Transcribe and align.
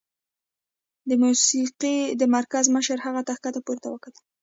د 1.09 1.11
موسيقۍ 1.23 1.97
د 2.19 2.21
مرکز 2.35 2.65
مشر 2.75 2.97
هغې 3.05 3.21
ته 3.27 3.31
ښکته 3.37 3.59
پورته 3.65 3.87
وکتل. 3.91 4.23